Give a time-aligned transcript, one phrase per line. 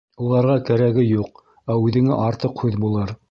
[0.27, 1.43] Уларға кәрәге юҡ,
[1.73, 3.19] ә үҙеңә артыҡ һүҙ булыр.